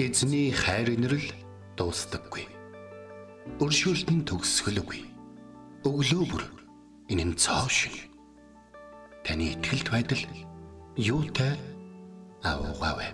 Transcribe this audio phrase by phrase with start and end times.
[0.00, 1.28] Эзний хайр инрэл
[1.76, 2.46] дуустдаггүй.
[3.60, 5.04] Өршөөлт нь төгсгөлгүй.
[5.84, 6.44] Өглөө бүр
[7.12, 8.08] энэ нь цоо шиг.
[9.28, 10.24] Таны ихтгэлт байдал
[10.96, 11.52] юутай
[12.40, 13.12] аавгаавэ.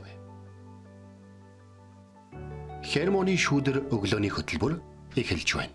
[2.86, 4.78] Хермоны шүүдэр өглөөний хөтөлбөр
[5.18, 5.74] эхэлж байна.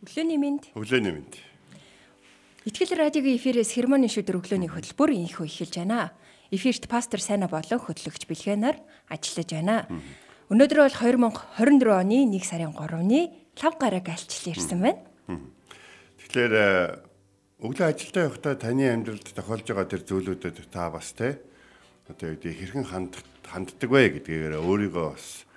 [0.00, 0.62] Өглөөний мэнд.
[0.72, 1.47] Өглөөний мэнд.
[2.68, 6.12] Итгэл радиогийн эфирээс хермоны шүдэр өглөөний хөтөлбөр инхүү эхэлж байна.
[6.52, 8.76] Эфирт пастор Сайна болон хөтлөгч Бэлгэнаар
[9.08, 9.88] ажиллаж байна.
[10.52, 15.00] Өнөөдөр бол 2024 оны 1 сарын 3-ны 5 гараг альчлал ирсэн байна.
[16.20, 16.68] Тэгэхээр э,
[17.64, 21.40] өглөө ажилдаа явахдаа таны амьдралд тохиолж байгаа тэр зүйлүүдэд та бас те
[22.04, 25.48] одоо юу гэдэг хэрхэн ханддаг ханддаг вэ гэдгээр өөрийгөө бас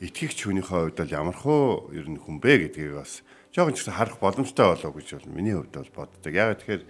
[0.00, 3.20] итгэгч хүнийхээ хувьд бол ямархуу ер нь хүн бэ гэдгийг бас
[3.54, 6.34] жоохон ч гэсэн харах боломжтой болоо гэж бол миний хувьд бол боддог.
[6.34, 6.82] Яг тэгэхээр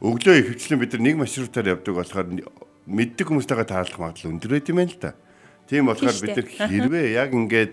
[0.00, 2.26] өглөө ихэвчлэн бид нар нэг маршрутаар явдаг болохоор
[2.88, 5.12] мэддэг хүмүүстэйгээ таарлах магадлал өндөр байд юм байна л да.
[5.68, 7.72] Тийм болохоор бид нар хэрвээ яг ингээд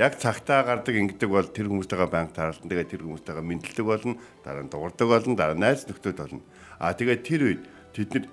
[0.00, 4.64] яг цагтаа гардаг ингэдэг бол тэр хүмүүстэйгээ банк таарлан тэгээд тэр хүмүүстэйгээ мэдлэг болно, дараа
[4.64, 6.40] нь дуурдаг болно, дараа нь найз нөхдөд болно.
[6.80, 7.62] Аа тэгээд тэр үед
[7.92, 8.24] тэд нар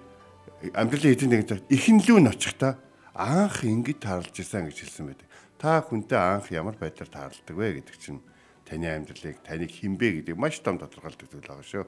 [0.72, 2.80] амьдралын хэдэн нэгэн цагт ихэнлүү нь очихта
[3.12, 5.28] анх ингэж таарлаж исэн гэж хэлсэн байдаг.
[5.60, 8.24] Та хүнтэй анх ямар байдлаар таарладаг вэ гэдэг чинь
[8.68, 11.86] таны амьдралыг таныг хинбэ гэдэг маш том тодорхойлдог зүйл байгаа шүү.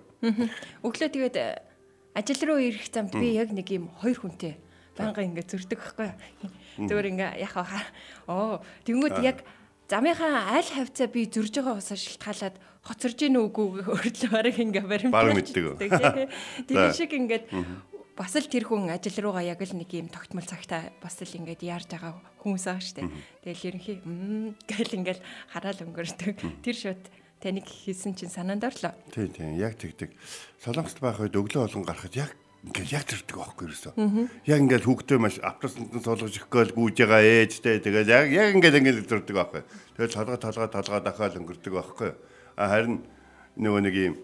[0.83, 1.59] Өглөө тэгээд э,
[2.15, 4.59] ажил руу ирэх замд би яг нэг юм хоёр хүнтэй
[4.95, 6.09] банга ингээ зөрдөг байхгүй.
[6.87, 7.53] Зүгээр ингээ яг
[8.27, 9.43] оо тэнгууд яг
[9.91, 15.35] замынхаа аль хавцаа би зөрж байгаа усаа шилтгаалаад хоцорж гин үгүй өөрлөө бараг ингээ баримталж
[15.35, 16.31] мэддэг.
[16.67, 17.51] Тэр шиг ингээд
[18.16, 21.67] бас л тэр хүн ажил руугаа яг л нэг юм тогтмол цагтаа бас л ингээд
[21.67, 23.03] яарж байгаа хүмүүс байгаа штэ.
[23.44, 23.97] Тэгэл ерөнхий
[24.72, 25.19] гэл ингээд
[25.52, 26.63] хараал өнгөрдөг.
[26.63, 27.03] Тэр шууд
[27.44, 28.95] таныг хийсэн чинь санаанд орлоо.
[29.11, 30.16] Тий, тий, яг тэгдэг.
[30.63, 32.31] Солонгост байх үед өглөө болгон гарахад яг
[32.66, 33.94] ингээд яг тэрдэг байхгүй юусэн.
[34.47, 38.79] Яг ингээд хүүхдээ маш автобусанд нь суулгаж өгөөл гүйж байгаа ээжтэй тэгэл яг яг ингээд
[38.79, 39.62] ингээд зурдаг байхгүй.
[40.00, 42.12] Тэгэл толгой толгой толгой дахиад өнгөрдөг байхгүй.
[42.57, 43.03] Харин
[43.59, 44.16] нөгөө нэг юм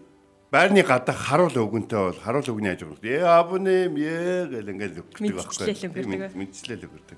[0.51, 2.99] байрны гадаа харуул өгөнтэй бол харуул өгний аж ахуй.
[3.07, 6.35] Ээ абунэм ээ гэл ингээд өгдөг байхгүй.
[6.35, 7.17] Мэдчлэл өгдөг.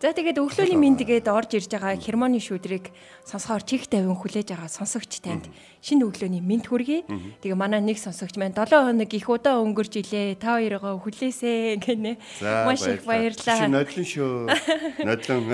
[0.00, 2.88] За тэгээд өглөөний мэндгээд орж ирж байгаа хермоны шүүдрийг
[3.28, 5.52] сонсохоор чих тавин хүлээж байгаа сонсогч танд
[5.84, 7.04] шинэ өглөөний мэнд хүргэе.
[7.44, 10.40] Тэгээ манай нэг сонсогч маань 7 хоног их удаа өнгөрч илээ.
[10.40, 12.16] Та хоёроо хүлээсэ гэнэ.
[12.40, 13.68] Маш их баярлалаа.
[13.68, 14.48] Нодлон шүү.
[15.04, 15.52] Нодлон.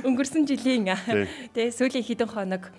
[0.00, 0.88] Өнгөрсөн жилийн
[1.52, 2.72] тэгээ сүүлийн хэдэн хоног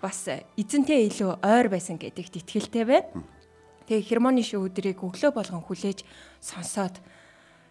[0.00, 3.24] бас эзэнтэй илүү ойр байсан гэдэгт итгэлтэй байна.
[3.86, 6.04] Тэгээ хермоны шүүдрийг өглөө болгон хүлээж
[6.40, 7.00] сонсоод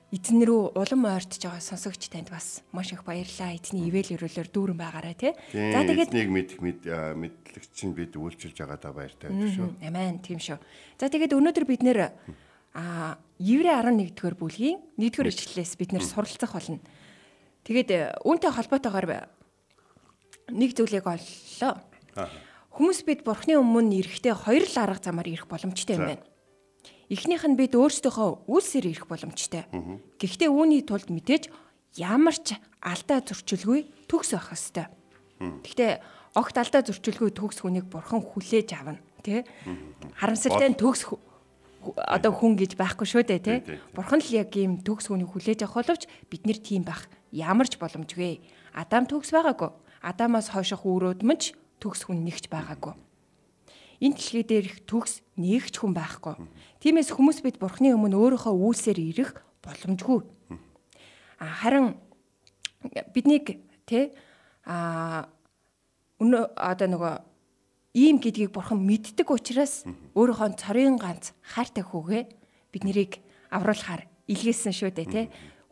[0.09, 3.53] эзэн рүү улам ойртож байгаа сонсогч танд бас маш их баярлалаа.
[3.53, 5.33] Эзний ивэл өрөөлөөр дүүрэн байгаарай тий.
[5.53, 9.69] За тэгээд эзнийг мэдэх мэдлэгч чинь бид үйлчилж байгаадаа баяртай байдаг шүү.
[9.85, 10.57] Амен тийм шүү.
[10.97, 12.09] За тэгээд өнөөдөр бид нэр
[12.73, 16.81] а Еврей 11 дугаар бүлгийн 1 дугаар ишлэлээс бид нэр суралцах болно.
[17.69, 19.29] Тэгээд үүнтэй холбоотойгоор
[20.49, 21.73] нэг зүйлийг оллоо.
[22.69, 26.25] Хүмүүс бид бурхны өмнө ирэхдээ хоёр л арга замаар ирэх боломжтой юм байна.
[27.09, 29.65] Эхнийх нь бид өөрсдийнхөө үлсээр ирэх боломжтой.
[30.21, 31.49] Гэхдээ үүний тулд мэдээж
[31.97, 32.53] ямар ч
[32.85, 34.85] алдаа зөрчилгүй төгс байх ёстой.
[35.41, 35.91] Гэхдээ
[36.37, 39.41] огт алдаа зөрчилгүй төгс хүнийг бурхан хүлээж авна, тий?
[40.21, 41.09] Харамсалтай төгс
[41.81, 43.59] одоо хүн гэж байхгүй шүү дээ, тий?
[43.97, 47.81] Бурхан л яг ийм төгс хүнийг хүлээж авах боловч бид нэр тийм байх ямар ч
[47.81, 48.45] боломжгүй.
[48.77, 49.73] Адам төгс байгаагүй.
[50.05, 52.93] Адамаас хойших үүрөөдмж төгс хүн нэгч байгаагүй.
[53.99, 56.35] Энэ дэлхий дээр их төгс нэгч хүн байхгүй.
[56.79, 60.23] Тиймээс хүмүүс бид бурхны өмнө өөрийнхөө үйлсээр ирэх боломжгүй.
[61.39, 61.99] Харин
[63.11, 64.15] биднийг тэ
[64.63, 65.27] а
[66.19, 67.15] өнөө одоо нөгөө
[67.99, 69.83] ийм гэдгийг бурхан мэддэг учраас
[70.15, 72.23] өөрийнхөө цорын ганц хайртай хүүгээ
[72.71, 73.19] бид нэрийг
[73.51, 75.21] авруулахаар илгээсэн шүү дээ тэ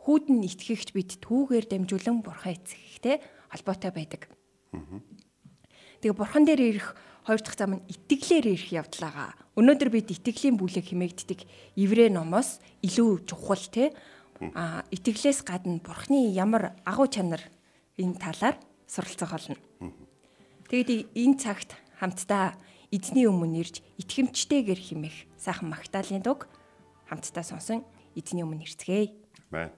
[0.03, 4.22] хүүдэн итгэгч бид түүгээр дамжуулан бурхан эцэгтэй холбоотой байдаг.
[6.02, 9.36] Тэгээ бурхан дээр ирэх хоёр дахь зам нь итгэлээр ирэх явдлаагаа.
[9.57, 11.39] Өнөөдөр бид итгэлийн бүлэг хэмээгддэг
[11.75, 13.92] Иврэ номоос илүү чухал те
[14.54, 17.42] а итгэлээс гадна бурханы ямар агуу чанар
[17.98, 18.56] энэ талаар
[18.86, 19.57] суралцах болно.
[20.69, 22.54] Тэгэд энэ цагт хамтдаа
[22.94, 26.48] эзний өмнө ирж итгэмжтэйгэр химэх сайхан магтаалын дуг
[27.10, 27.83] хамтдаа сонсон
[28.16, 29.12] эзний өмнө ирцгээе.
[29.51, 29.71] Амен.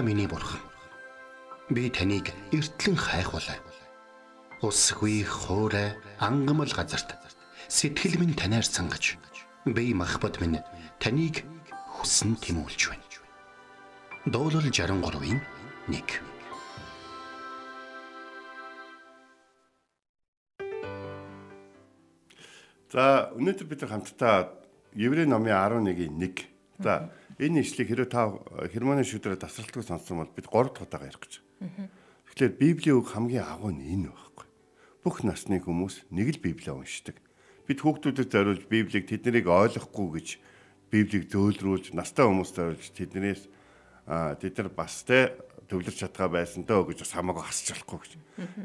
[0.00, 0.60] Та миний бурхан.
[1.68, 3.60] Би таныг эртлэн хайхвалаа.
[4.64, 7.20] Усгүй хоорой ангамл газарт
[7.68, 9.20] сэтгэл минь танаар сангаж
[9.66, 10.64] би махбат минь
[11.04, 11.44] таныг
[11.92, 13.04] хүсн тэмүүлж байна.
[14.24, 15.44] Дуурал 63-ийн
[15.92, 16.04] 1
[22.88, 24.48] За өнөөдөр бид хамтдаа
[24.96, 26.48] Еврей номын 11-ийн 1.
[26.80, 28.28] За энэ ишлийг хэрэв та
[28.68, 31.34] Германы шүдрээр тасралтгүй сонссон бол бид 3 дахь удаага ярих гэж.
[32.28, 34.46] Тэгэхээр Библийн үг хамгийн агуу нь энэ байхгүй.
[35.00, 37.16] Бүх насны хүмүүс нэг л Библийг уншдаг.
[37.64, 40.28] Бид хүүхдүүдэд зориулж Библийг тэднийг ойлгохгүй гэж
[40.92, 43.42] Библийг зөөлрүүлж настай хүмүүст зориулж тэднээс
[44.06, 45.32] тэд нар бас те
[45.70, 48.12] төвлөрч чадгаа байсан дөө гэж бас хамаагүй хасч болохгүй гэж.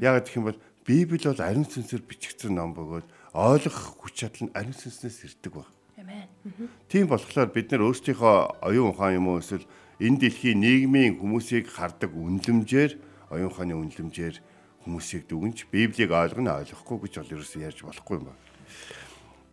[0.01, 4.55] Яг гэх юм бол Библи бол ариун сүнсээр бичигдсэн ном бөгөөд ойлгох хүч чадал нь
[4.57, 5.69] ариун сүнснээс ирдэг баг.
[6.05, 6.69] Амен.
[6.85, 9.65] Тийм болохоор бид нар өөрсдийнхөө оюун ухаан юм уу эсвэл
[9.97, 12.93] энэ дэлхийн нийгмийн хүмүүсийг хардаг үнлэмжээр
[13.33, 14.37] оюун ухааны үнлэмжээр
[14.85, 18.43] хүмүүсийг дүгнж Библийг ойлгоно ойлгохгүй гэж бол ерөөсөө ярьж болохгүй юм байна.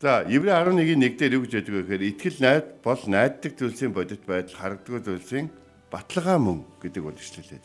[0.03, 3.93] За, Еврей 11-ийн 1 дээр юу гэж яддаг вэ гэхээр итгэл найд бол найддаг зүйлсийн
[3.97, 5.49] бодит байдал харагддаг зүйлсийн
[5.89, 7.65] баталгаа мөн гэдэг бол ишлэлээд.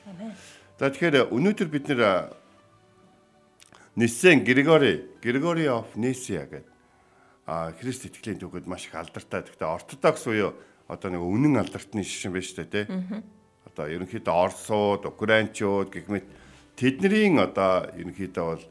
[0.79, 2.31] За тэгэхээр өнөөдөр бид нэр
[3.97, 6.76] Нисэн Григори, Григори of Nyssa гэдэг
[7.47, 9.47] Христ итгэлийн төгөөд маш их алдартай.
[9.47, 10.51] Гэхдээ ортодокс буюу
[10.91, 12.85] одоо нэг үнэн алдартны шишин байж тээ тий.
[13.71, 16.27] Одоо ерөнхийдөө Оросууд, Украинчууд гэх мэт
[16.75, 18.63] тэдний одоо ерөнхийдөө бол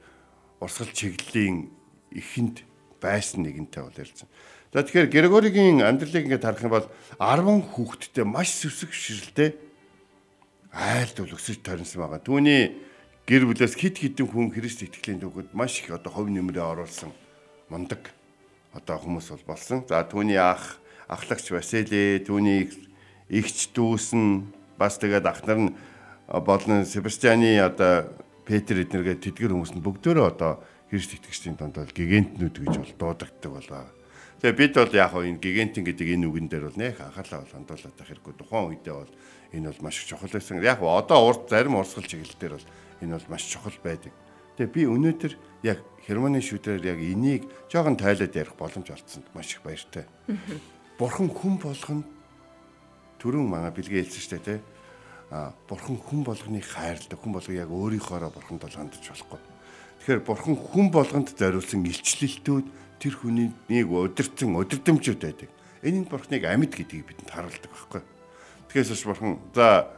[0.60, 1.72] урсгал чиглэлийн
[2.12, 2.68] ихэнд
[3.00, 4.28] байсан нэгэнтэй бол ярьсан.
[4.72, 9.56] За тэгэхээр Григоригийн амьдралыг ингээд харах юм бол 10 хүүхэдтэй маш сүсэг ширэлтэй
[10.72, 12.20] айлдвал өсөж торинсон байгаа.
[12.20, 12.76] Түүний
[13.24, 17.12] гэр бүлээс хит хитэн хүн Христ итгэлийн төгөд маш их одоо хувь нэмрээ оруулсан
[17.72, 18.15] мундаг
[18.76, 19.82] одоо хүмүүс бол болсон.
[19.88, 20.78] За түүний ах
[21.08, 22.68] ахлагч Васили, түүний
[23.32, 25.70] игч дүүс нь бас тэгээд ах нар нь
[26.28, 28.12] болон Себастьяны одоо
[28.44, 30.60] Петр эднэргээ тэдгэр хүмүүс нь бүгдөө одоо
[30.92, 33.90] Христ итгэгчдийн донд бол гигантнүүд гэж бол дуудагддаг болоо.
[34.38, 37.96] Тэгээ бид бол яг энэ гигантин гэдэг энэ үгэн дээр бол нэх анхаалаа бол хандуулаад
[37.98, 38.34] байх хэрэггүй.
[38.38, 39.12] Тухайн үедээ бол
[39.50, 40.62] энэ бол маш чухал байсан.
[40.62, 42.66] Яг одоо урд зарим урсгал чиглэл дээр бол
[43.00, 44.12] Энэ бол маш чухал байдаг.
[44.56, 45.32] Тэгээ би өнөөдөр
[45.68, 50.06] яг Германы шүдрээр яг энийг жоохон тайлаад ярих боломж олцсонд маш их баяртай.
[50.98, 52.06] Бурхан хүн болгоно
[53.18, 54.60] түрүүн манай бэлгээ хэлсэн шүү дээ тий.
[55.34, 57.18] А бурхан хүн болгоныг хайрладаг.
[57.18, 59.40] Хүн болго яг өөрийнхоороо бурханд бол хандж болохгүй.
[59.98, 62.66] Тэгэхээр бурхан хүн болгонд зориулсан илчлэлтүүд
[63.02, 65.50] тэр хүний нэг удирцсан өдөрдөмжүүд байдаг.
[65.82, 68.02] Энэ нь бурханыг амьд гэдгийг бидэнд харуулдаг байхгүй.
[68.70, 69.90] Тэгээс бас бурхан за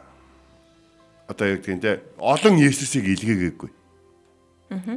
[1.29, 3.71] одоо яг тийм те олон Есүсийг илгээгээгүй.
[4.73, 4.97] Аа.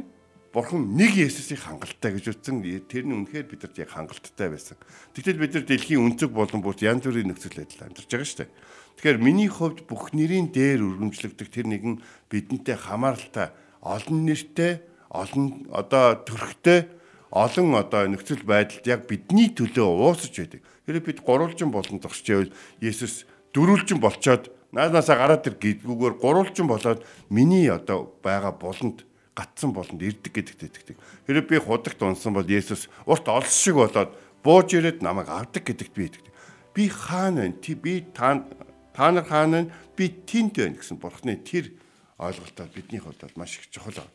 [0.52, 4.76] Бурхан нэг Есүсийг хангалттай гэж утсан тэр нь үнэхээр бидэрт яг хангалттай байсан.
[5.16, 8.52] Тэгтэл бид нар дэлхийн өнцөг болон бүрт янз бүрийн нөхцөл байдал амьдарч байгаа шүү дээ.
[9.00, 13.48] Тэгэхээр миний хувьд бүх нэрийн дээр өргөмжлөгдөх тэр нэгэн бидэнтэй хамааралтай
[13.80, 16.84] олон нэртэй олон одоо төрхтэй
[17.32, 20.60] олон одоо нөхцөл байдалд яг бидний төлөө уусаж байдаг.
[20.84, 22.52] Тэгэхээр бид гурвалжин болон зогсчихвэл
[22.84, 23.24] Есүс
[23.56, 30.32] дөрүлжин болчоод Нааднасаа гараад ир гэдгүүгээр гурвалжин болоод миний одоо байгаа болонд гатсан болонд ирдэг
[30.32, 30.96] гэдэгт итгэдэг.
[31.26, 34.12] Хэрэв би худагт унсан бол Есүс урт олс шиг болоод
[34.44, 36.32] бууж ирээд намайг авдаг гэдэгт би итгэдэг.
[36.76, 37.74] Би хаана вэ?
[37.80, 38.44] Би та
[38.92, 39.72] та нар хаана вэ?
[39.96, 41.72] Би тэнд байна гэсэн бурхны тэр
[42.20, 44.12] ойлголтоо бидний хувьд бол маш их чухал байна.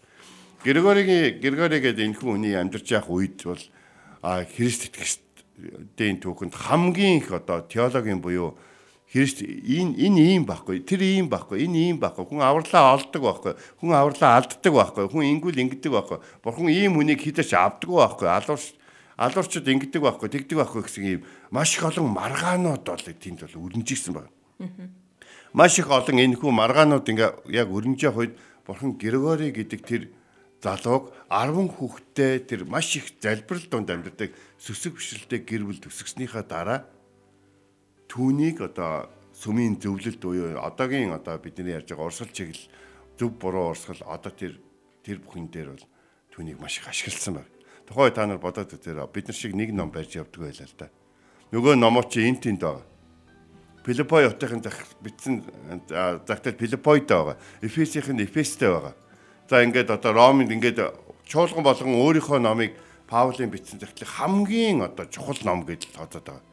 [0.63, 3.63] Григоригийн Григори гэдэг энэ хүн хүний амьдарч явах үед бол
[4.21, 8.57] Христ итгэгчдийн түүхэнд хамгийн их одоо теологийн буюу
[9.07, 10.83] Христ энэ энэ ийм байхгүй.
[10.83, 11.63] Тэр ийм байхгүй.
[11.63, 12.27] Энэ ийм байхгүй.
[12.27, 13.53] Хүн авралаа олдог байхгүй.
[13.79, 15.07] Хүн авралаа алддаг байхгүй.
[15.07, 16.19] Хүн ингүүл ингэдэг байхгүй.
[16.43, 18.27] Бурхан ийм хүнийг хідэж авдаг байхгүй.
[18.27, 18.75] Алуурч
[19.15, 20.27] алуурчд ингэдэг байхгүй.
[20.27, 21.21] Тэгдэг байхгүй гэсэн ийм
[21.55, 24.31] маш их олон маргаанууд бол тэнд бол өрнжижсэн байна.
[25.55, 28.35] Маш их олон энэ хүн маргаанууд ингээ яг өрнжих үед
[28.67, 30.11] Бурхан Григори гэдэг тэр
[30.59, 36.83] залууг 10 хүүхэдтэй тэр маш их залбирал донд амьдардаг сүсэг бишрэлтэй гэр бүл төсгснийхаа дараа
[38.07, 42.65] түүнийг одоо сүмийн зөвлөлд буюу одоогийн одоо бидний ярьж байгаа урсгал чиглэл
[43.19, 44.57] зөв буруу урсгал одоо тэр
[45.03, 45.85] тэр бүхэн дээр бол
[46.33, 47.51] түүнийг маш их ашигласан байна.
[47.87, 49.07] Тухай та нар бодоод үзээрэй.
[49.13, 50.89] Бид нар шиг нэг ном барьж явдаг байлаа л да.
[51.51, 52.85] Нөгөө номоо чи эн тэнд байгаа.
[53.87, 55.43] Филиппой хотын зах бичсэн
[56.27, 57.37] загтал Филиппойд байгаа.
[57.61, 58.95] Эфесийн Эфестэй байгаа.
[59.47, 60.83] За ингээд одоо Ромынд ингээд
[61.23, 62.75] чуулган болгон өөрийнхөө номыг
[63.07, 66.43] Паулийн бичсэн загтлыг хамгийн одоо чухал ном гэж тооцоод байгаа.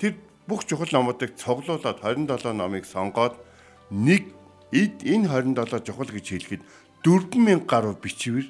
[0.00, 0.16] Тэр
[0.48, 3.36] бүх чухал номуудыг цуглуулад 27 номыг сонгоод
[3.92, 4.32] нэг
[4.72, 6.62] эд энэ 27 чухал гэж хэлэхэд
[7.04, 8.48] 4000 гаруй бичвэр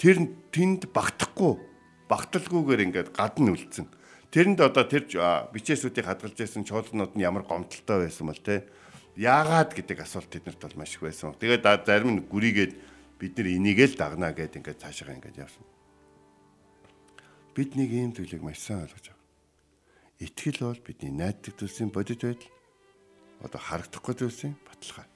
[0.00, 0.16] тэр
[0.56, 1.60] тэнд багтахгүй
[2.08, 3.86] багталгүйгээр ингээд гадна үлдсэн.
[4.32, 5.04] Тэрэнд одоо тэр
[5.52, 8.64] бичээсүүдийг хадгалж байсан чуулганууд нь ямар гомдолтой байсан бол те
[9.16, 11.32] яагаад гэдэг асуулт тэднэрт бол маш их байсан.
[11.36, 12.72] Тэгээд зарим нь гүрийгээд
[13.16, 15.64] бид нар энийгээ л дагнаа гэд ингээд цаашаа ингээд явсан.
[17.56, 19.15] Бид нэг ийм зүйлийг маш сайн ойлгож.
[20.18, 22.52] Итгэл бол бидний найддаг зүйлсийн бодит байдал.
[23.44, 25.06] Одоо харагдахгүй зүйлсийн баталгаа.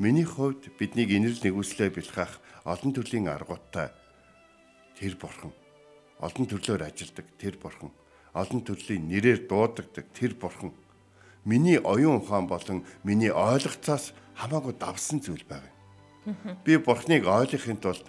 [0.00, 3.92] Миний хувьд биднийг инэрл нэгүслээ бэлхах олон төрлийн аргуудтай
[4.96, 5.52] тэр бурхан.
[6.20, 7.92] Олон төрлөөр ажилдаг тэр бурхан.
[8.32, 10.72] Олон төрлийн нэрээр дуудагддаг тэр бурхан
[11.44, 15.66] миний оюун ухаан болон миний ойлгоцоос хамаагүй давсан зүйл юм.
[16.64, 18.06] Би бурхныг ойлгохын тулд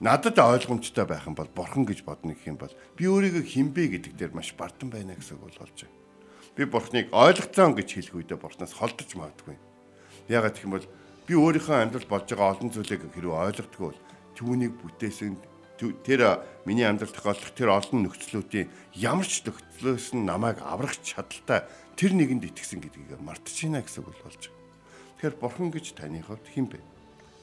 [0.00, 4.12] надад ойлгомжтой байх юм бол бурхан гэж бодно гэх юм бол би өөрийгөө хинбэ гэдэг
[4.16, 5.96] дээр маш бардам байна гэсэн үг болж байна.
[6.56, 9.60] Би бурхныг ойлгоцсон гэж хэлэх үедээ бурхнаас холдож магадгүй.
[10.32, 10.88] Ягаад гэх юм бол
[11.28, 14.00] би өөрийнхөө амьдрал болж байгаа олон зүйлийг хэрэг ойлгодгүй бол
[14.40, 15.36] түүнийг бүтээсэн
[16.04, 21.64] тэр миний амьдрал тохиолдох тэр олон нөхцлүүдийн ямар ч нөхцлөөс нь намайг аврах чадaltaй
[21.96, 24.60] тэр нэгэнд итгэсэн гэдгийг мартчихна гэсэн үг болж байгаа.
[25.20, 26.80] Тэгэхээр бурхан гэж таны хувьд хэн бэ?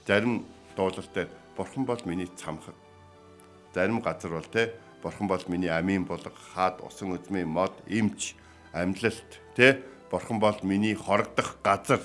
[0.06, 0.46] Зарим
[0.78, 2.76] дуулал дээр бурхан бол миний цамхаг.
[3.74, 8.36] Зарим газар бол те бурхан бол миний амийн булга, хаад усан үзмийн мод, эмч,
[8.74, 12.02] амьлалт те бурхан бол миний хорогдох газар.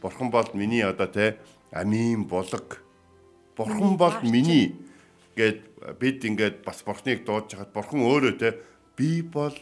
[0.00, 1.36] Бурхан бол миний одоо те
[1.70, 2.80] амийн булга.
[3.56, 4.74] Бурхан бол миний
[5.36, 8.56] гэд бид ингээд бас бурхныг дуудаж хахад бурхан өөрөө те
[8.96, 9.54] би бол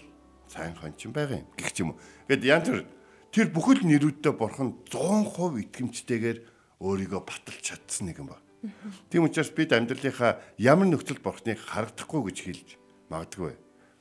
[0.46, 1.98] сайн хончин байгаа юм гэх юм.
[2.28, 2.86] Гэт янз бүр
[3.34, 6.38] тэр бүхэл нэрүүдтэй бурхан 100% итгэмжтэйгээр
[6.78, 8.43] өөрийгөө баталж чадсан нэг юм ба.
[9.10, 12.68] Тийм учраас бид амьдралынхаа ямар нөхцөл бурхныг харагдахгүй гэж хэлж
[13.12, 13.54] магадгүй.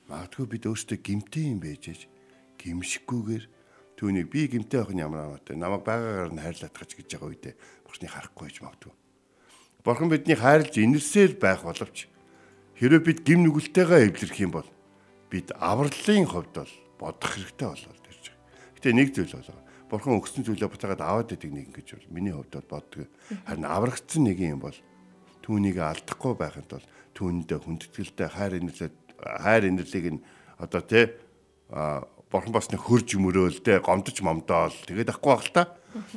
[0.07, 2.01] Магадгүй бид өөрсдөө гимтэй юм байж ээж
[2.59, 3.45] гимшихгүйгээр
[3.99, 7.53] түүнийг би гимтэй байх нь ямар амаатай намайг байгаагаар нь хайрлах гэж байгаа үедээ
[7.87, 8.93] бурхныг харахгүй гэж магадгүй.
[9.83, 12.07] Бурхан биднийг хайрлж инэрсээр байх боловч
[12.79, 14.69] хэрэв бид гим нүгэлтэйгээ эвлэрэх юм бол
[15.27, 18.39] бид авралын хувьд бол бодох хэрэгтэй болоод ирж байгаа.
[18.79, 19.59] Гэтэ нэг зүйл болоо.
[19.93, 23.05] Бурхан өгсөн зүйлээ бутаагаад аваад идэг нэг бол миний хувьд бол боддог.
[23.45, 24.73] Харин аврагдсан нэг юм бол
[25.45, 28.89] түүнийг алдахгүй байхын тулд түүндээ хүндэтгэлтэй хайр инэрлээ
[29.21, 30.23] хайр инэрлийг нь
[30.57, 31.13] одоо тэ
[31.69, 35.63] бурхан бас нэг хөрж мөрөөл тэ гомдож момдоол тэгээд ахгүй байх л та.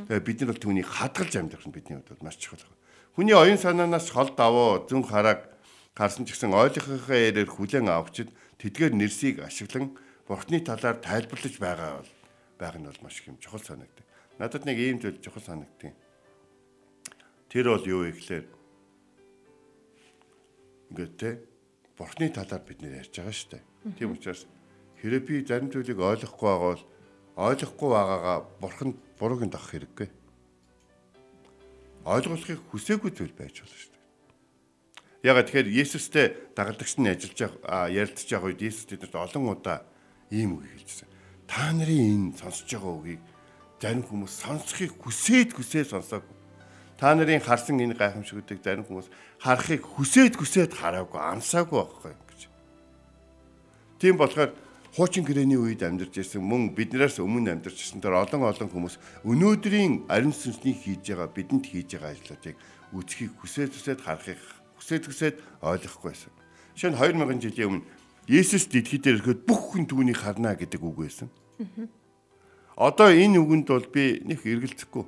[0.08, 2.64] Тэгээ бид нар бол түүнийг хадгалж амьдрах нь бидний хувьд маш чухал.
[3.12, 5.52] Хүний оюун санаанаас хол давуу зүн харааг
[5.92, 9.92] гарсан ч гэсэн ойлгохынхаа ярээр хүлэн авахчид тэдгээр нэрсийг ашиглан
[10.24, 12.15] бурхны талаар тайлбарлаж байгаа бол
[12.58, 14.04] байх нь бол маш их юм чухал санагдав.
[14.38, 15.94] Надад нэг ийм зүйл чухал санагдтыг.
[17.48, 18.46] Тэр бол юу вэ гэхээр
[20.90, 21.40] ингээд те
[21.96, 23.64] бурхны талаар бид нэр ярьж байгаа шүү дээ.
[23.96, 24.44] Тийм учраас
[25.00, 26.84] хэрэв би зарим зүйлийг ойлгохгүй байгаа бол
[27.36, 30.08] ойлгохгүй байгаагаа бурханд буруугийн дах хэрэггүй.
[32.04, 34.04] Ойлгохыг хүсээгүй зүйл байж болно шүү дээ.
[35.26, 37.40] Ягаад тэгэхээр Есүстэй дагалдагч нь ажиллаж
[37.90, 39.82] ярилцж байгаа үед Есүс тэдэнд олон удаа
[40.30, 41.08] ийм үг хэлжсэн.
[41.46, 43.22] Та нарын энэ сонсож байгаа үгийг
[43.80, 46.36] зарим хүмүүс сонсохыг хүсээд хүсээд сонсоогүй.
[46.98, 52.40] Та нарын харсан энэ гайхамшигүүдийг зарим хүмүүс харахыг хүсээд хүсээд хараагүй, ансаагүй байхгүй гэж.
[54.00, 54.50] Тийм болохоор
[54.96, 58.96] хуучин гэрээний үед амьдарч ирсэн мөн биднээс өмнө амьдарч ирсэн тэр олон олон хүмүүс
[59.28, 62.56] өнөөдрийн ариун сүнсний хийж байгаа бидэнд хийж байгаа ажлуудыг
[62.96, 64.40] үзхийг хүсээд хүсээд харахыг
[64.80, 66.32] хүсээд хүсээд ойлгохгүй байсан.
[66.72, 67.84] Жишээ нь 2000 жилийн өмнө
[68.26, 71.30] Есүс дэлхий дээр ирэхэд бүх хүн түүнийг харна гэдэг үг байсан.
[72.74, 75.04] Одоо энэ үгэнд бол би нэг эргэлзэхгүй.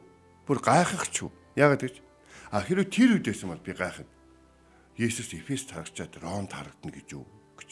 [0.47, 1.35] Бүр гайхах ч юу.
[1.59, 1.99] Яагаад гэж?
[2.55, 4.07] А хэрвээ тэр үед байсан бол би гайхна.
[4.97, 7.27] Есүс Эфес тарагчаад Ромд харагдана гэж юу
[7.59, 7.71] гэж.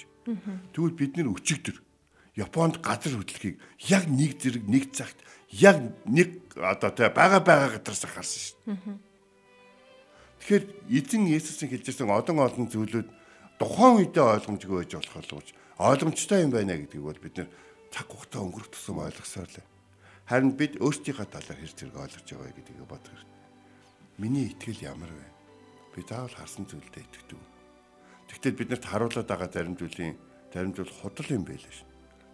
[0.74, 1.78] Тэгвэл бид нэр өчигдөр
[2.36, 3.56] Японд газар хөдлөхийг
[3.88, 5.16] яг нэг зэрэг нэг цагт
[5.48, 9.00] яг нэг одоо тэ бага бага газараас харсан шүү.
[10.44, 13.08] Тэгэхээр эзэн Есүсийн хэлжсэн олон олон зүйлүүд
[13.56, 15.48] тухайн үедээ ойлгомжгүй байж болох боловч
[15.80, 17.48] ойлгомжтой юм байна гэдгийг бол бид нэр
[17.92, 19.68] цаг хугацаа өнгөрөх тусам ойлгосоор л.
[20.28, 23.36] Харин бид өөрсдийнхөө талаар хэр зэрэг ойлгож байгаа гэдгийг бодох хэрэгтэй.
[24.20, 25.26] Миний итгэл ямар вэ?
[25.96, 27.40] Би заавал харсан зүйлдээ итгэдэг.
[28.28, 30.16] Тэгвэл биднэрт харуулад байгаа зарим зүйлийн
[30.52, 31.84] зарим зүйл худал юм байлаа ш.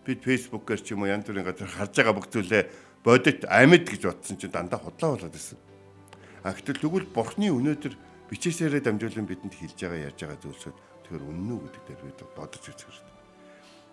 [0.03, 2.63] Бид фэйсбүүкээр ч юм уу янз бүрийн газар харж байгаа бүх зүйлээ
[3.05, 5.59] бодит амьд гэж бодсон чинь дандаа худлаа болоод байсан.
[6.43, 7.95] А гэтэл тэгвэл бурхны өнөөдөр
[8.31, 12.65] бичээсээрээ дамжуулан бидэнд хэлж байгаа ярьж байгаа зүйлсүүд тэгэхээр үнэн үү гэдэг дээр бид бодож
[12.65, 13.13] үзэх хэрэгтэй.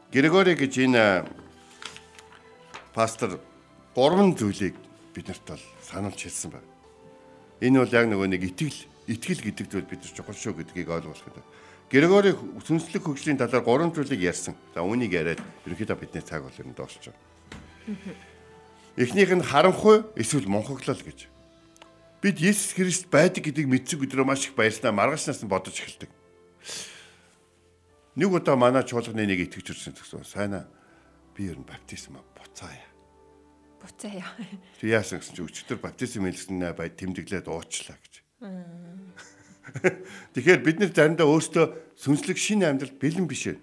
[0.10, 1.04] Григори гэж энэ
[2.94, 3.38] пастор
[3.94, 4.74] гурван зүйлийг
[5.14, 6.70] биднэрт бол сануулж хэлсэн байна.
[7.62, 11.18] Энэ бол яг нөгөө нэг итгэл итгэл гэдэг зүйл бид нар чухал шүү гэдгийг ойлгох
[11.18, 11.46] хэрэгтэй.
[11.90, 12.32] Григори
[12.66, 14.58] сүнслэг хөгжлийн талаар гурван зүйлийг ярьсан.
[14.74, 17.18] За үүнийг яриад ерөнхийдөө бидний цаг бол нь дуусч байгаа.
[18.98, 21.30] Эхнийх нь харанхуй эсвэл монхоглол гэж.
[22.22, 26.12] Бид Есүс Христ байдаг гэдгийг мэдсэн өдрөө маш их баярлалаа маргаашнаас нь бодож эхэлдэг
[28.20, 30.68] Нэг удаа манай чуулганы нэг итгэж ирсэн гэсэн сайнаа
[31.32, 32.84] би ер нь баптизм буцаая.
[33.80, 34.28] Буцаая.
[34.76, 38.14] Тэг яасан гэсэн чи өчтөр баптизм хэлсэн бай тэмдэглээд уучлаа гэж.
[40.36, 43.58] Тэгэхээр бид нар заримдаа өөрсдөө сүнслэг шинэ амьдралд бэлэн биш ээ.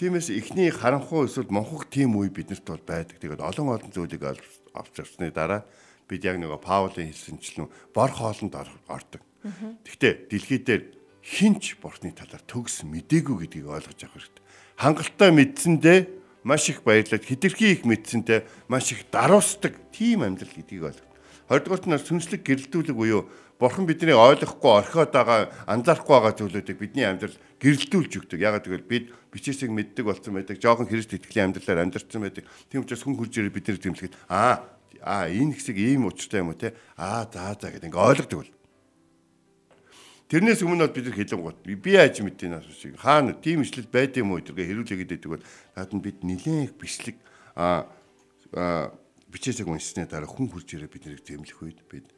[0.00, 3.20] Тиймээс эхний харанхуй эсвэл монхог тийм үе биднэрт бол байдаг.
[3.20, 5.68] Тэгээд олон олон зүйлийг авч авсны дараа
[6.08, 8.56] бид яг нөгөө Паулийн хэлсэнчлэн бор хоолнд
[8.88, 9.20] ордог.
[9.84, 14.44] Гэхдээ дэлхий дээр хинч бурхны талаар төгс мдээгүй гэдгийг ойлгож авах хэрэгтэй.
[14.76, 15.98] Хангалттай мэдсэндээ
[16.44, 21.12] маш их баярлаад хитрхи их мэдсэндээ маш их даруусдаг тийм амьдрал гэдгийг ойлгох.
[21.48, 23.24] Хоёрдугаарт нь сүнслэг гэрэлтүүлэг буюу
[23.56, 28.40] бурхан бидний ойлгохгүй орхиод байгаа анзаарахгүй байгаа зүйлүүдийг бидний амьдрал гэрэлтүүлж өгдөг.
[28.40, 30.60] Ягаад гэвэл бид бичээсийг мэддэг болсон байдаг.
[30.60, 32.44] Жохон Христ итгэлийн амьдралаар амьдарсан байдаг.
[32.68, 34.64] Тийм учраас хүн хурж ирээ бидний тэмлэхэд аа
[35.00, 38.52] аа энэ хэсэг ийм учиртай юм уу те аа за за гэдэг ингээ ойлгодог бол.
[40.34, 41.62] Тэрнээс өмнө бид нар хэлэн гот.
[41.62, 43.38] Би яаж мэдээ нас шиг хаана?
[43.38, 45.46] Тийм ишлэл байд юм уу гэдгээ хэрүүлээгээд байдаг бол
[45.78, 47.22] наад нь бид нилээн их бичлэг
[47.54, 47.86] а
[49.30, 52.10] бичээсэг уншсны дараа хүн хурж ирээ бид нарыг зэмлэх үед бид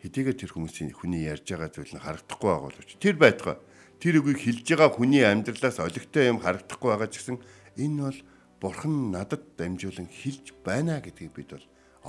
[0.00, 3.56] хэдийгээр тэр хүмүүсийн хүний ярьж байгаа зүйл нь харагдахгүй байгаа боловч тэр байтугай.
[4.00, 7.36] Тэр үгийг хэлж байгаа хүний амьдралаас олигтой юм харагдахгүй байгаа ч гэсэн
[7.76, 8.18] энэ бол
[8.64, 11.66] бурхан надад дамжуулан хэлж байна гэдгийг бид бол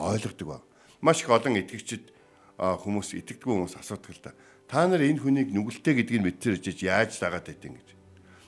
[0.07, 0.63] ойлгодог баг.
[1.03, 2.15] Маш их олон итгэгчид
[2.59, 4.31] хүмүүс итгэдэггүй хүмүүс асуудаг л да
[4.69, 7.89] та нар энэ хүнийг нүгэлтэй гэдгийг мэдсээр ичиж яаж дагаад байдیں۔ гэж.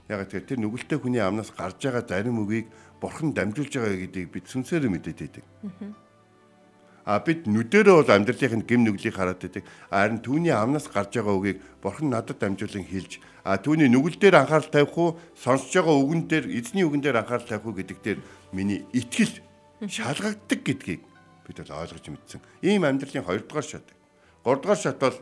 [0.06, 2.69] Яг тэгэхээр тэр нүгэлтэй хүний амнаас гарч байгаа зарим үгийг
[3.02, 5.45] бурхан дамжуулж байгаа гэдгийг бид сүнсээр мэдээд байдаг.
[7.02, 9.65] А бид нүдэрээ бол амьдралын гим нүглийг хараад байдаг.
[9.89, 14.69] Харин түүний амнаас гарч байгаа үгийг бурхан надад дамжуулан хэлж а түүний нүгэл дээр анхаарал
[14.69, 18.19] тавих уу сонсож байгаа үгэн дээр эзний үгэн дээр анхаарал тавих уу гэдэг дээр
[18.54, 19.41] миний итгэл
[19.89, 21.02] шалгагддаг гэдгийг
[21.50, 22.41] бид бол ойлгож мэдсэн.
[22.62, 23.88] Ийм амьдралын хоёрдугаар шат.
[24.43, 25.17] Гуравдугаар шат бол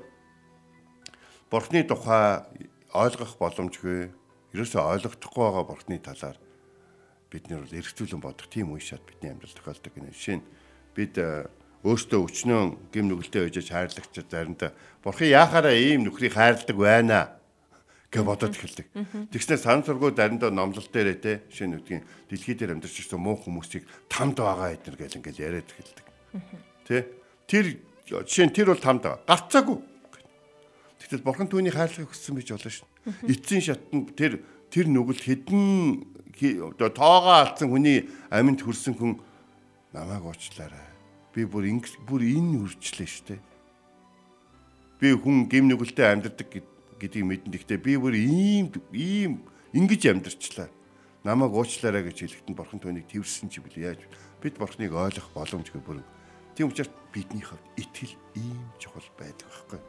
[1.52, 2.48] бурхны тухай
[2.96, 4.10] ойлгох боломжгүй
[4.56, 6.38] ерөөсөө ойлгохдохгүй байгаа бурхны талаар
[7.28, 10.16] бид нэр эргцүүлэн бодох тийм үе шат бидний амьдрал тохиолдог гэнэ.
[10.16, 10.48] Жишээ нь
[10.96, 11.52] бид э,
[11.84, 12.62] өөртөө өчнөө
[12.96, 14.72] гим нүгэлтэй байж хайрлагч заримдаа
[15.04, 17.40] бурхан яахаараа ийм нөхрийг хайрладаг байна
[18.10, 18.88] гэж бодоод эхэлдэг.
[19.30, 23.38] Тэгснээр сан сургуу заримдаа номлол дээрээ те жишээ нь үгдгийн дэлхий дээр амьдарч ирсэн муу
[23.38, 26.06] хүмүүсийг тамд байгаа эднэр гэж ингээл яриад эхэлдэг.
[26.90, 27.06] Тэ
[27.46, 27.66] тэр
[28.10, 29.06] жишээ нь тэр бол тамд.
[29.30, 29.78] Гарцаагүй
[31.10, 32.86] Тэгтэл бурхан түүний хайрлагыг хүссэн байж болно шин.
[33.26, 36.06] Эцсийн шатнд тэр тэр нүгэл хідэн
[36.62, 39.18] оо тоогоо алдсан хүний аминд хүрсэн хүн
[39.90, 40.86] намайг уучлаарай.
[41.34, 41.66] Би бүр
[42.06, 43.42] бүр энэ үржлээ штэ.
[45.02, 46.52] Би хүн гим нүгэлтэй амьдардаг
[47.00, 47.58] гэдгийг мэдэн.
[47.58, 50.70] Гэхдээ би бүр ийм ийм ингэж амьдарчлаа.
[51.24, 54.04] Намайг уучлаарай гэж хэлэхэд бурхан түүнийг тэрсэн чи билээ яаж
[54.44, 56.04] бид бурханыг ойлгох боломжгүй бүр.
[56.60, 59.80] Тийм учраас бидний хувьд итгэл ийм чухал байдаг байхгүй.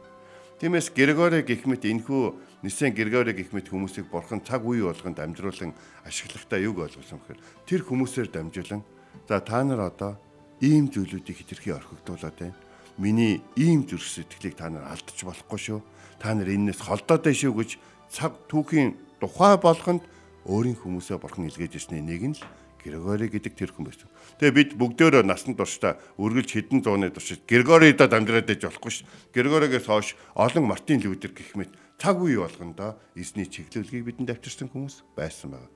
[0.63, 5.75] Тиймээс Григори гэх мэт энхүү Нисэн Григори гэх мэт хүмүүсийг бурхан цаг үе болгонд амжруулан
[6.07, 8.87] ашиглахтаа юг ойлгосон бэхээр тэр хүмүүсээр дамжуулан
[9.27, 10.15] за та нар одоо
[10.63, 12.55] ийм зүйлүүдийг хэтэрхий орхигдуулаад байна.
[12.95, 15.79] Миний ийм зүрх сэтгэлийг та нар алдчих болохгүй шүү.
[16.23, 17.69] Та нар энэс холдоод байна шүү гэж
[18.15, 20.07] цаг түүхийн тухай болгонд
[20.47, 22.47] өөрийн хүмүүсээ бурхан илгээж ирсний нэг нь л
[22.81, 24.09] Григори гэдэг тэр хүн байсан.
[24.41, 29.05] Тэгээ бид бүгдөө насанд туршдаа үргэлж хэдэн зууны турш Григоридод амьдраад байж болохгүй ш.
[29.33, 35.05] Григоригоос хойш олон Мартин Лютер гэх мэт цаг үе болгондоо эзний чиглүүлгийг бидэнд авчирсан хүмүүс
[35.13, 35.69] байсан байна.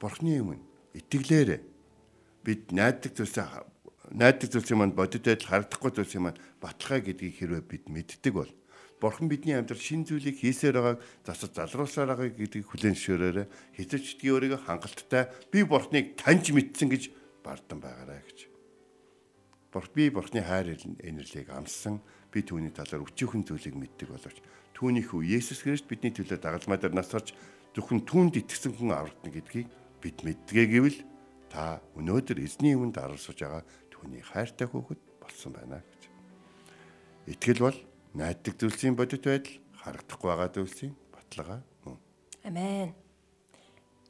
[0.00, 0.56] Бурхны юм
[0.96, 1.60] итгэлээрээ
[2.44, 3.46] бид найддаг зүйлсээ
[4.10, 8.50] найддаг зүйлсийн манд бодит байдал харагдахгүй зүйлсийн манд баталгаа гэдгийг хэрвээ бид мэддэг бол
[9.00, 13.46] Бурхан бидний амьдрал шин зүйлийг хийсээр байгааг засаж залруулсаар байгааг гэдгийг хүлээн зөвшөөрөөрэй.
[13.80, 17.08] Хизээч дий өөрийгөө хангалттай би Бурханыг таньж мэдсэн гэж
[17.40, 18.38] бардан байгаарай гэж.
[19.72, 24.38] Бурх би Бурханы хайр инэрлийг амссан би түүний талаар өчүүхэн зүйлийг мэддэг боловч
[24.74, 27.32] түүний хүү Есүс Христ бидний төлөө дагалмай дээр насарч
[27.74, 29.68] зөвхөн түүнд итгэсэн хүн аврагдана гэдгийг
[30.02, 30.98] бид мэддэгэ гэвэл
[31.52, 33.62] та өнөөдөр эзний өмнө даралсаж байгаа
[33.94, 36.02] түүний хайртай хүүхэд болсон байна гэж.
[37.30, 37.78] Итгэл бол
[38.14, 41.98] найддаг зүйлсийн бодит байдал харагдахгүй байгаа зүйлсийн баталгаа мөн.
[42.44, 42.94] Амен.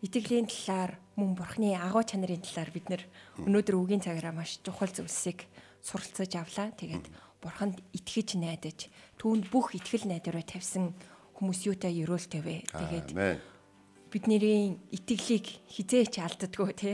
[0.01, 3.03] Итгэлийн талаар мөн бурхны агуу чанарын талаар бид нэр
[3.45, 5.45] өнөөдөр үгийн цагаараа маш чухал зүйлсийг
[5.85, 6.73] суралцаж авлаа.
[6.73, 7.07] Тэгээд
[7.45, 8.89] бурханд итгэж найдаж
[9.21, 10.97] түүнд бүх итгэл найдвараа тавьсан
[11.37, 12.57] хүмүүс юутай ерөөлтэй вэ.
[12.73, 13.09] Тэгээд
[14.11, 16.93] бидний итгэлийг хизээч алддаггүй те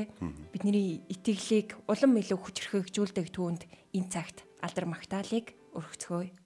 [0.53, 3.62] бидний итгэлийг улам илүү хүчрхэгжүүлдэг түүнд
[3.97, 6.46] энэ цагт алдар магтаалык өргөцгөөе.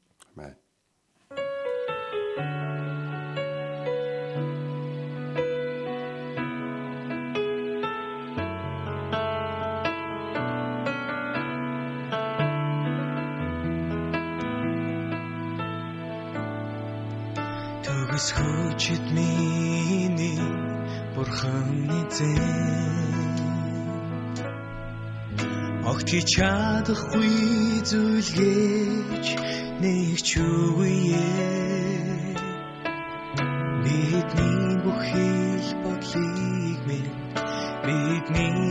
[17.85, 20.41] Төгс хүчит миний
[22.21, 22.37] эзэн.
[25.91, 27.33] Огт чи чадахгүй
[27.89, 29.27] зүйлгээж
[29.81, 30.97] нэг ч үгүй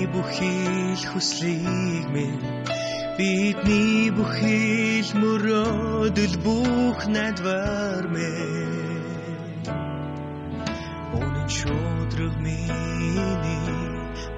[0.09, 2.41] бидний бүхэл хүслийг минь.
[3.17, 9.05] Бидний бүхэл мөрөөдөл бүх найдвар минь.
[11.13, 13.37] Өнөө шудраг миний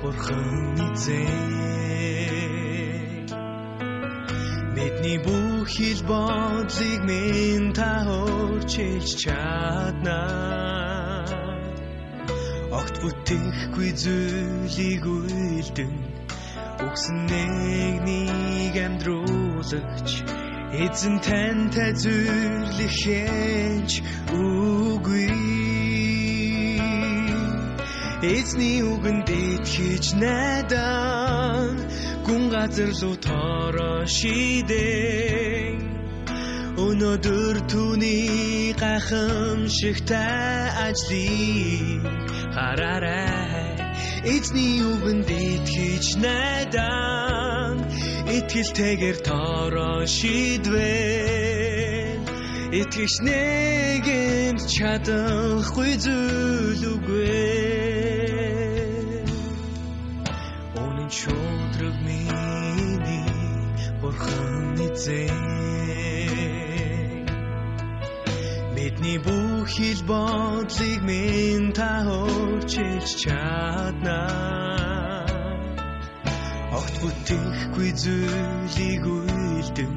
[0.02, 1.52] бурхан эзэн
[4.76, 10.81] Бидний бүхэл бодлыг минь та хурчилж чаднаа
[12.82, 15.94] Огт бүтэхгүй зүйлийг үйлдэн.
[16.82, 20.10] Үгсэн нэг нэг амьдруулагч
[20.72, 23.92] Эзэн тантай зүрлэхэнч
[24.34, 25.30] үгүй.
[28.34, 31.76] Эзний үгэнд итгэж найдан
[32.26, 35.78] гүн газар руу тоороо шидэн
[36.82, 42.02] Өнөөдөр түүний гайхамшигтай ажлыг
[42.56, 43.76] хараарай
[44.34, 47.76] Эзний үгэнд итгэж найдан
[48.38, 51.42] итгэлтэйгээр тоороо шийдвэн
[52.82, 57.28] Итгэж нэгэнд чадахгүй зүйл үгүй
[60.82, 63.28] Өнөн шудраг миний
[64.02, 65.81] бурхан эзэн
[69.02, 75.26] Бидний бүхэл бодлыг минь та хурчилж чаднаа
[76.78, 79.94] Огт бүтэхгүй зүйлийг үйлдэн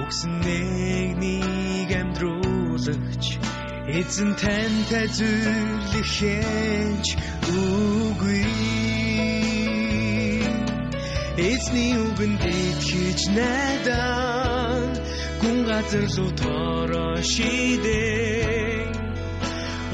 [0.00, 3.24] Үгсэн нэг нэг амьдруулагч
[3.98, 7.06] Эзэн тантай зүрлэхэнч
[7.52, 8.44] үгүй.
[11.36, 14.35] Эзний үгэнд итгэж найдан
[15.40, 18.92] гүн газар руу тоороо шидэн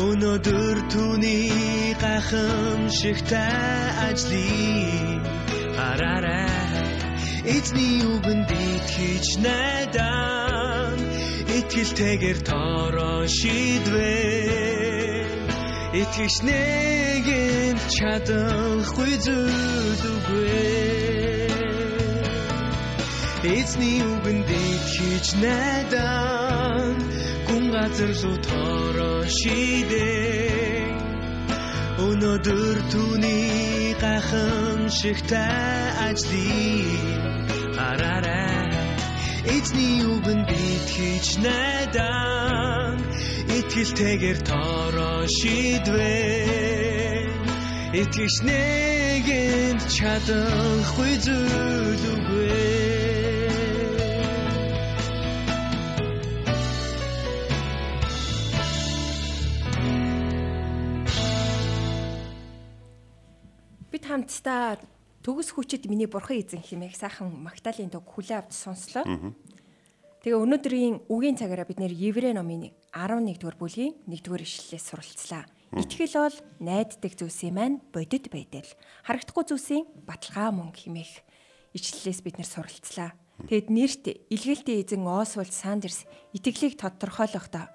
[0.06, 5.22] Өнөөдөр түүний гайхамшигтай ажлыг
[5.76, 6.88] хараарай
[7.54, 10.96] Эзний үгэнд итгэж найдан
[11.58, 14.62] итгэлтэйгээр тоороо шийдвэн
[16.00, 21.01] Итгэж нэгэнд чадахгүй зүйл үгүй
[23.42, 26.94] Эзний үгэнд итгэж найдан
[27.50, 30.94] гүн газар руу тоороо шийдэн
[32.06, 37.02] Өнөөдөр түүний гайхамшигтай ажлыг
[37.74, 38.70] хараарай.
[39.50, 43.02] Эзний үгэнд итгэж найдан
[43.58, 46.62] итгэлтэйгээр тоороо шийдвэн
[47.90, 53.11] Итгэж нэгэнд чадахгүй зүйл үгүй
[64.12, 64.76] хамтдаа
[65.24, 69.08] төгс хүчит миний бурхан эзэн хэмээх сайхан Магдалины төг хүлээ авч сонслоо.
[70.20, 75.48] Тэгээ өнөөдрийн үгийн цагаараа бид нэр Еврей номын 11 дугаар бүлгийн 1 дугаар ишлэлээс суралцлаа.
[75.72, 78.68] Итгэл бол найддаг зүйлсийн маань бодит байдал.
[79.08, 81.24] Харагдахгүй зүйлсийн баталгаа мөн хэмээх
[81.72, 83.16] ишлэлээс бид нэр суралцлаа.
[83.48, 86.04] Тэгэд нэрт илгээлтийн эзэн Освальд Сандерс
[86.36, 87.72] итгэлийг тодорхойлохдоо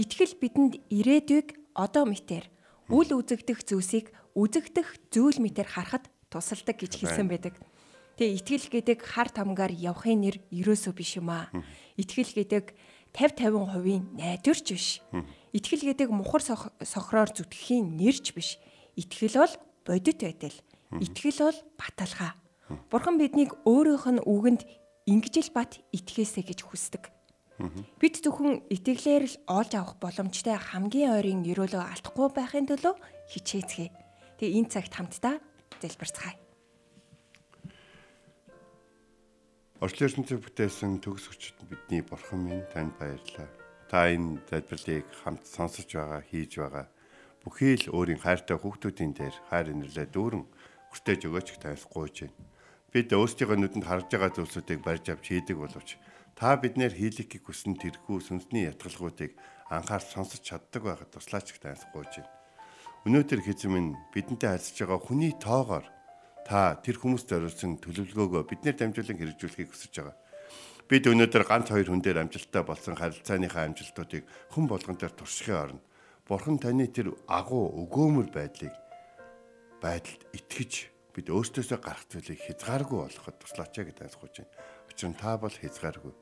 [0.00, 2.48] итгэл бидэнд ирээдүйг одоо мэтэр
[2.88, 7.54] үл үзэгдэх зүйлсийг үзэгдэх зүйл мэтэр харахад тусалдаг гэж хэлсэн байдаг.
[8.18, 11.50] Тэгээ итгэл гэдэг хар тамгаар явахын нэр ерөөсөө биш юм аа.
[11.98, 12.74] Итгэл гэдэг
[13.14, 14.98] 50 50%-ийн найдварч биш.
[15.54, 18.58] Итгэл гэдэг мухар сохроор зүтгэхийн нэрч биш.
[18.98, 19.54] Итгэл бол
[19.86, 20.58] бодит байдал.
[20.98, 22.34] Итгэл бол баталгаа.
[22.90, 24.66] Бурхан биднийг өөрийнх нь үгэнд
[25.06, 27.14] ингэж л бат итгээсэ гэж хүсдэг.
[28.02, 32.98] Бид зөвхөн итгэлээр л олж авах боломжтой хамгийн ойрын нэрөөлөө алдахгүй байхын төлөө
[33.30, 34.03] хичээцгээе.
[34.44, 35.40] Тэгээ энэ цагт хамтдаа
[35.80, 36.36] залбирцгаая.
[39.80, 43.48] Орчлын ертөнцийг бүтээсэн төгс өчт бидний бурхан минь танд баярлалаа.
[43.88, 46.92] Та энэ залбирлыг хамт сонсож байгаа, хийж байгаа
[47.40, 50.44] бүхий л өөрийн хайртай хүүхдүүдийн дээр хайр инэрлээ дүүрэн
[50.92, 52.36] хүртээж өгөөч танаас гуйж байна.
[52.92, 55.96] Бид өөрсдийнхөө нүдэнд харж байгаа зүйлсүүдийг барьж авч хийдэг боловч
[56.36, 59.40] та биднэр хийлэхийг хүсэн тэрхүү сүнсний ятгалгуудыг
[59.72, 62.33] анхаарч сонсож чаддаг байхад туслаач танаас гуйж байна.
[63.04, 65.84] Өнөөдөр хэзээ минь бидэнтэй харьцаж байгаа хүний тоогоор
[66.48, 70.16] та тэр хүмүүст зориулсан төлөвлөгөөгөө биднэр дамжуулан хэрэгжүүлэхийг хүсэж байгаа.
[70.88, 74.24] Бид өнөөдөр ганц хоёр хүн дээр амжилттай болсон харилцааныхаа амжилтуудыг
[74.56, 75.84] хүн болгон дээр туршихын оронд
[76.24, 78.72] Бурхан таны тэр агуу өгөөмөр байдлыг
[79.84, 80.72] байдалд итгэж
[81.12, 84.52] бид өөртөөсөө гарах зүйлийг хязгааргүй болгоход туслаач гэдэг айлгууж байна.
[84.88, 86.12] Учир нь та бол хязгааргүй.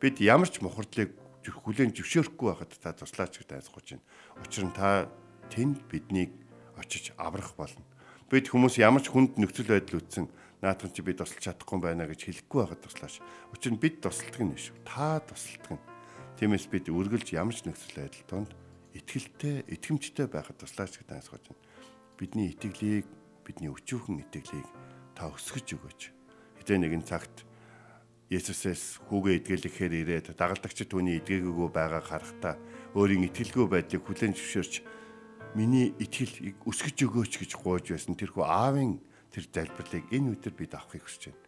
[0.00, 1.12] Бид ямар ч мухардлыг
[1.44, 4.04] хүлээн зөвшөөрөхгүй байхад та туслаач гэдэг айлгууж байна.
[4.40, 5.04] Учир нь та
[5.50, 6.30] тэнд биднийг
[6.78, 7.84] очиж аврах болно.
[8.30, 10.30] Бид хүмүүс ямар ч хүнд нөхцөл байдал үүссэн
[10.62, 13.18] наадхан чи би тусалж чадахгүй байна гэж хэлэхгүй байхад туслаач.
[13.50, 14.76] Учир нь бид тусалдаг нь шүү.
[14.86, 15.82] Та тусалдаг нь.
[16.38, 18.50] Тиймээс бид үргэлж ямар ч нөхцөл байдал донд
[18.94, 21.64] итгэлтэй, итгэмжтэй байхад туслаач гэдэг айлгууж байна.
[22.20, 23.06] Бидний итгэлийг,
[23.42, 24.68] бидний өчүүхэн итгэлийг
[25.16, 26.00] та өсгөж өгөөч.
[26.62, 27.48] Хэдэн нэгэн цагт
[28.30, 32.54] Есүсээс хүүгээ идгэлэхээр ирээд дагалдагч түүний идгээгүй байгааг харахтаа
[32.94, 34.86] өөрийн итгэлгүй байдлыг хүлээн зөвшөөрч
[35.54, 39.02] миний итгэл өсгөж өгөөч гэж гуйж байсан тэрхүү аавын
[39.34, 41.46] тэр залбирлыг энэ өдөр бид авахыг хүсэж байна.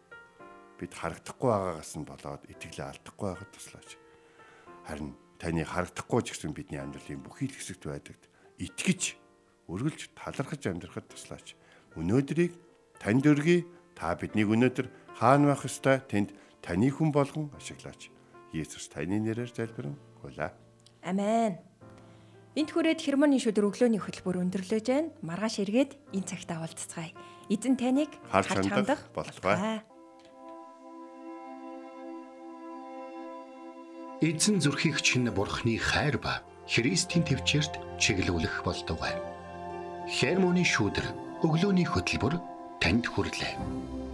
[0.79, 3.89] Бид харагдахгүй байгаагаас нь болоод итгэлээ алдахгүй байхад туслаач.
[4.83, 8.19] Харин таны харагдахгүй ч гэсэн бидний амьдралын бүхий л хэсэгт байдаг.
[8.59, 9.15] Итгэж
[9.71, 11.55] өргөлж талархаж амьдрахад туслаач.
[11.95, 12.53] Өнөөдрийг
[12.99, 13.63] танд өргөе.
[13.95, 18.11] Та биднийг өнөөдөр хаана байх ёстой тэнд таны хүн болгон ашиглаач.
[18.51, 20.51] Есүс таны нэрээр залбирэн гуйлаа.
[21.03, 21.72] Амен.
[22.53, 25.09] Энт хүрээд хермоны шүдэр өглөөний хөтөлбөр өндөрлөж байна.
[25.25, 27.09] Маргааш эргээд энэ цагтаа уулзцгаая.
[27.49, 29.81] Эзэн таныг харж хандах болтугай.
[34.21, 39.17] Эзэн зүрхийг чинь бурхны хайр ба Христийн төвчөрт чиглүүлэх болтугай.
[40.05, 41.09] Хермоны шүдэр
[41.41, 42.37] өглөөний хөтөлбөр
[42.77, 44.12] танд хүрэлээ.